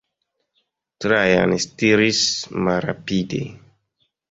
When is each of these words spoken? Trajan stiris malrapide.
Trajan 1.05 1.53
stiris 1.67 2.23
malrapide. 2.69 3.45